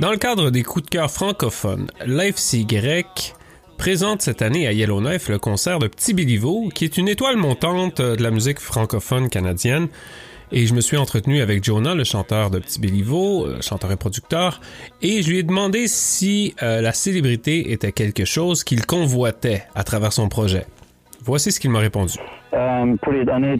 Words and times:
Dans 0.00 0.10
le 0.10 0.18
cadre 0.18 0.50
des 0.50 0.62
coups 0.62 0.84
de 0.84 0.90
cœur 0.90 1.10
francophones, 1.10 1.90
l'FCY 2.04 2.66
présente 3.78 4.22
cette 4.22 4.42
année 4.42 4.66
à 4.66 4.72
Yellowknife 4.72 5.28
le 5.28 5.38
concert 5.38 5.78
de 5.78 5.86
Petit 5.86 6.12
Béliveau, 6.12 6.68
qui 6.74 6.84
est 6.84 6.98
une 6.98 7.08
étoile 7.08 7.36
montante 7.36 8.00
de 8.00 8.22
la 8.22 8.30
musique 8.30 8.60
francophone 8.60 9.28
canadienne. 9.28 9.88
Et 10.52 10.66
je 10.66 10.74
me 10.74 10.80
suis 10.80 10.96
entretenu 10.96 11.40
avec 11.40 11.64
Jonah, 11.64 11.94
le 11.94 12.04
chanteur 12.04 12.50
de 12.50 12.58
Petit 12.58 12.80
Béliveau, 12.80 13.46
euh, 13.46 13.60
chanteur 13.62 13.90
et 13.92 13.96
producteur, 13.96 14.60
et 15.00 15.22
je 15.22 15.30
lui 15.30 15.38
ai 15.38 15.42
demandé 15.42 15.88
si 15.88 16.54
euh, 16.62 16.80
la 16.80 16.92
célébrité 16.92 17.72
était 17.72 17.92
quelque 17.92 18.24
chose 18.24 18.62
qu'il 18.62 18.84
convoitait 18.84 19.64
à 19.74 19.84
travers 19.84 20.12
son 20.12 20.28
projet. 20.28 20.66
Voici 21.24 21.52
ce 21.52 21.58
qu'il 21.58 21.70
m'a 21.70 21.78
répondu. 21.78 22.18
Euh, 22.52 22.96
pour 23.00 23.12
les 23.12 23.24
donner, 23.24 23.58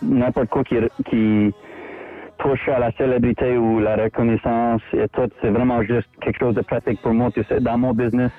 n'importe 0.00 0.48
quoi 0.48 0.64
qui, 0.64 1.54
touche 2.38 2.68
à 2.68 2.78
la 2.78 2.92
célébrité 2.92 3.56
ou 3.56 3.80
la 3.80 3.96
reconnaissance 3.96 4.80
et 4.92 5.08
tout, 5.08 5.28
c'est 5.42 5.50
vraiment 5.50 5.82
juste 5.82 6.08
quelque 6.20 6.38
chose 6.38 6.54
de 6.54 6.60
pratique 6.60 7.02
pour 7.02 7.12
moi. 7.12 7.30
Tu 7.32 7.42
sais, 7.44 7.60
dans 7.60 7.76
mon 7.76 7.92
business, 7.92 8.30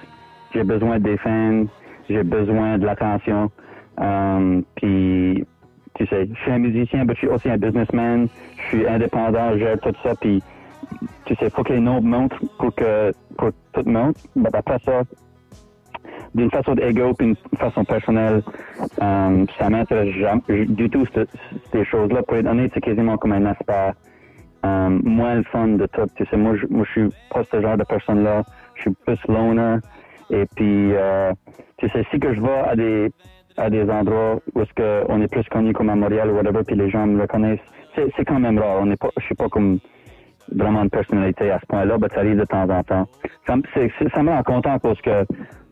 j'ai 0.53 0.63
besoin 0.63 0.99
des 0.99 1.17
fans, 1.17 1.65
j'ai 2.09 2.23
besoin 2.23 2.77
de 2.77 2.85
l'attention. 2.85 3.51
Um, 3.97 4.63
puis, 4.75 5.43
tu 5.95 6.07
sais, 6.07 6.29
je 6.33 6.39
suis 6.41 6.51
un 6.51 6.59
musicien, 6.59 7.03
mais 7.03 7.13
je 7.13 7.19
suis 7.19 7.27
aussi 7.27 7.49
un 7.49 7.57
businessman. 7.57 8.29
Je 8.55 8.67
suis 8.69 8.87
indépendant, 8.87 9.51
je 9.53 9.59
gère 9.59 9.79
tout 9.81 9.93
ça. 10.01 10.15
Puis, 10.15 10.41
tu 11.25 11.35
sais, 11.35 11.49
faut 11.49 11.63
que 11.63 11.73
les 11.73 11.81
nombres 11.81 12.07
montent 12.07 12.39
pour 12.57 12.73
que 12.73 13.11
pour 13.37 13.51
tout 13.73 13.83
monte. 13.85 14.15
Mais 14.35 14.49
après 14.53 14.79
ça, 14.85 15.03
d'une 16.35 16.51
façon 16.51 16.75
d'égo 16.75 17.13
puis 17.13 17.27
d'une 17.27 17.57
façon 17.57 17.83
personnelle, 17.83 18.41
um, 19.01 19.45
ça 19.57 19.69
m'intéresse 19.69 20.13
du 20.47 20.89
tout 20.89 21.05
ces 21.71 21.85
choses-là. 21.85 22.23
Pour 22.23 22.37
être 22.37 22.47
honnête, 22.47 22.71
c'est 22.73 22.81
quasiment 22.81 23.17
comme 23.17 23.33
un 23.33 23.45
aspect 23.45 23.91
um, 24.63 25.01
moins 25.03 25.35
le 25.35 25.43
fun 25.43 25.67
de 25.67 25.85
tout. 25.87 26.07
Tu 26.15 26.25
sais, 26.25 26.37
moi, 26.37 26.55
je, 26.55 26.65
moi, 26.69 26.85
je 26.85 26.91
suis 26.91 27.09
pas 27.33 27.43
ce 27.51 27.61
genre 27.61 27.77
de 27.77 27.83
personne-là. 27.83 28.43
Je 28.75 28.81
suis 28.81 28.91
plus 29.05 29.19
loner. 29.27 29.77
Et 30.29 30.45
puis, 30.55 30.93
euh, 30.93 31.31
tu 31.77 31.89
sais, 31.89 32.05
si 32.11 32.19
que 32.19 32.33
je 32.33 32.41
vais 32.41 32.59
à 32.67 32.75
des 32.75 33.11
à 33.57 33.69
des 33.69 33.89
endroits 33.89 34.39
où 34.55 34.61
est-ce 34.61 34.73
que 34.73 35.03
on 35.09 35.21
est 35.21 35.27
plus 35.27 35.43
connu 35.49 35.73
comme 35.73 35.89
à 35.89 35.95
Montréal 35.95 36.29
ou 36.31 36.35
whatever, 36.35 36.63
puis 36.65 36.75
les 36.75 36.89
gens 36.89 37.05
me 37.05 37.21
reconnaissent, 37.21 37.59
c'est 37.95 38.25
quand 38.25 38.39
même 38.39 38.57
rare. 38.57 38.77
On 38.81 38.85
n'est 38.85 38.95
pas, 38.95 39.09
je 39.17 39.25
suis 39.25 39.35
pas 39.35 39.49
comme 39.49 39.79
vraiment 40.55 40.83
une 40.83 40.89
personnalité 40.89 41.51
à 41.51 41.59
ce 41.59 41.65
point-là, 41.65 41.97
mais 41.99 42.07
ça 42.09 42.19
arrive 42.19 42.37
de 42.37 42.45
temps 42.45 42.69
en 42.69 42.83
temps. 42.83 43.05
Ça, 43.45 43.55
ça 44.13 44.23
me 44.23 44.29
rend 44.29 44.43
content 44.43 44.79
parce 44.79 45.01
que 45.01 45.25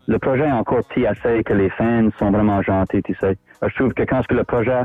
le 0.08 0.19
projet 0.19 0.45
est 0.47 0.52
encore 0.52 0.86
petit 0.88 1.05
assez 1.05 1.44
que 1.44 1.53
les 1.53 1.69
fans 1.69 2.09
sont 2.17 2.31
vraiment 2.31 2.61
gentils, 2.61 3.03
tu 3.03 3.13
sais. 3.16 3.38
Je 3.61 3.75
trouve 3.75 3.94
que 3.94 4.03
quand 4.03 4.22
le 4.31 4.44
projet 4.44 4.83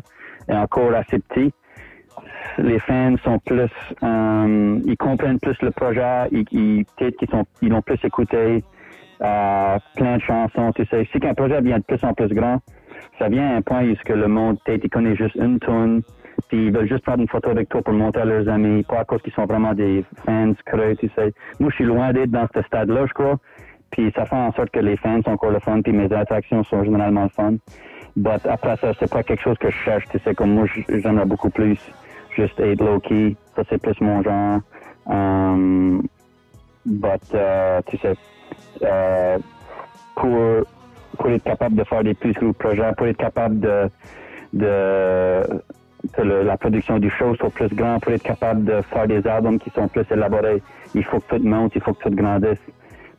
est 0.48 0.54
encore 0.54 0.92
assez 0.94 1.18
petit, 1.20 1.52
les 2.58 2.78
fans 2.80 3.14
sont 3.24 3.38
plus, 3.38 3.70
euh, 4.02 4.80
ils 4.84 4.96
comprennent 4.96 5.38
plus 5.38 5.56
le 5.62 5.70
projet, 5.70 6.28
ils, 6.32 6.44
ils 6.50 6.84
peut-être 6.96 7.16
qu'ils 7.16 7.30
sont, 7.30 7.44
ils 7.62 7.70
l'ont 7.70 7.82
plus 7.82 7.98
écouté, 8.04 8.64
euh, 9.22 9.78
plein 9.96 10.16
de 10.16 10.22
chansons, 10.22 10.72
tu 10.72 10.84
sais. 10.86 11.06
Si 11.12 11.20
qu'un 11.20 11.34
projet 11.34 11.60
vient 11.60 11.78
de 11.78 11.84
plus 11.84 12.02
en 12.04 12.12
plus 12.12 12.28
grand, 12.28 12.58
ça 13.18 13.28
vient 13.28 13.52
à 13.52 13.56
un 13.56 13.62
point 13.62 13.84
où 13.84 13.94
que 14.04 14.12
le 14.12 14.26
monde, 14.26 14.58
peut-être, 14.64 14.84
il 14.84 14.90
connaît 14.90 15.14
juste 15.16 15.36
une 15.36 15.60
tune, 15.60 16.02
puis 16.48 16.66
ils 16.66 16.72
veulent 16.72 16.88
juste 16.88 17.04
prendre 17.04 17.20
une 17.20 17.28
photo 17.28 17.50
avec 17.50 17.68
toi 17.68 17.82
pour 17.82 17.94
montrer 17.94 18.22
à 18.22 18.24
leurs 18.24 18.48
amis, 18.48 18.82
pas 18.82 19.00
à 19.00 19.04
cause 19.04 19.22
qu'ils 19.22 19.32
sont 19.32 19.46
vraiment 19.46 19.72
des 19.74 20.04
fans 20.26 20.52
creux, 20.66 20.96
tu 20.98 21.08
sais. 21.14 21.32
Moi, 21.60 21.70
je 21.70 21.76
suis 21.76 21.84
loin 21.84 22.12
d'être 22.12 22.30
dans 22.30 22.48
ce 22.54 22.62
stade-là, 22.62 23.06
je 23.06 23.12
crois. 23.12 23.38
Puis 23.92 24.10
ça 24.16 24.24
fait 24.24 24.36
en 24.36 24.52
sorte 24.52 24.70
que 24.70 24.80
les 24.80 24.96
fans 24.96 25.20
sont 25.22 25.32
encore 25.32 25.50
le 25.50 25.60
fun, 25.60 25.80
puis 25.82 25.92
mes 25.92 26.12
attractions 26.12 26.64
sont 26.64 26.82
généralement 26.82 27.24
le 27.24 27.28
fun. 27.28 27.54
But 28.16 28.44
après 28.46 28.76
ça, 28.78 28.92
c'est 28.98 29.10
pas 29.10 29.22
quelque 29.22 29.42
chose 29.42 29.58
que 29.58 29.70
je 29.70 29.76
cherche, 29.76 30.04
tu 30.10 30.18
sais, 30.18 30.34
comme 30.34 30.54
moi, 30.54 30.64
j'aimerais 30.88 31.26
beaucoup 31.26 31.50
plus 31.50 31.78
juste 32.34 32.58
être 32.58 32.82
low-key. 32.82 33.36
Ça, 33.54 33.62
c'est 33.68 33.80
plus 33.80 34.00
mon 34.00 34.22
genre. 34.22 34.60
Um, 35.06 36.02
but, 36.86 37.22
uh, 37.34 37.82
tu 37.86 37.98
sais, 37.98 38.14
uh, 38.82 39.42
pour, 40.14 40.64
pour 41.18 41.30
être 41.30 41.44
capable 41.44 41.76
de 41.76 41.84
faire 41.84 42.02
des 42.02 42.14
plus 42.14 42.32
gros 42.32 42.52
projets, 42.52 42.92
pour 42.96 43.06
être 43.06 43.18
capable 43.18 43.60
de, 43.60 43.90
de 44.54 45.42
que 46.12 46.22
la 46.22 46.56
production 46.56 46.98
du 46.98 47.10
show 47.10 47.34
soit 47.36 47.50
plus 47.50 47.68
grande, 47.68 48.00
pour 48.00 48.12
être 48.12 48.22
capable 48.22 48.64
de 48.64 48.80
faire 48.82 49.06
des 49.06 49.26
albums 49.26 49.58
qui 49.58 49.70
sont 49.70 49.88
plus 49.88 50.04
élaborés, 50.10 50.62
il 50.94 51.04
faut 51.04 51.20
que 51.20 51.36
tout 51.36 51.42
monte, 51.44 51.72
il 51.74 51.80
faut 51.80 51.92
que 51.92 52.08
tout 52.08 52.14
grandisse 52.14 52.58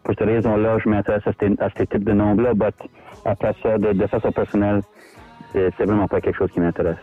pour 0.03 0.15
cette 0.17 0.27
raison-là, 0.27 0.77
je 0.83 0.89
m'intéresse 0.89 1.23
à, 1.25 1.65
à, 1.65 1.69
ce 1.77 1.83
type 1.83 2.03
de 2.03 2.13
nombres-là. 2.13 2.53
Mais 2.55 2.69
après 3.25 3.53
ça, 3.61 3.77
de, 3.77 3.93
de 3.93 4.07
façon 4.07 4.31
personnelle, 4.31 4.81
c'est 5.53 5.85
vraiment 5.85 6.07
pas 6.07 6.19
quelque 6.19 6.37
chose 6.37 6.51
qui 6.51 6.59
m'intéresse. 6.59 6.97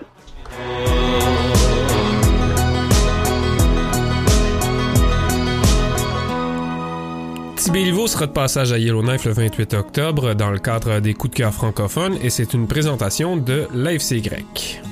Béliveau 7.73 8.09
sera 8.09 8.27
de 8.27 8.33
passage 8.33 8.73
à 8.73 8.79
Yellowknife 8.79 9.25
le 9.27 9.31
28 9.31 9.75
octobre 9.75 10.35
dans 10.35 10.51
le 10.51 10.59
cadre 10.59 10.99
des 10.99 11.15
coups 11.15 11.35
de 11.35 11.37
cœur 11.37 11.55
francophones 11.55 12.17
et 12.21 12.29
c'est 12.29 12.53
une 12.53 12.67
présentation 12.67 13.37
de 13.37 13.69
l'AFC 13.73 14.21
grec. 14.23 14.83